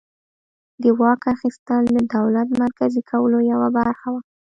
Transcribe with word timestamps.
د 0.81 0.83
واک 0.99 1.21
اخیستل 1.35 1.83
د 1.95 1.97
دولت 2.15 2.47
مرکزي 2.63 3.01
کولو 3.09 3.37
یوه 3.51 3.67
برخه 3.77 4.07
وه. 4.13 4.21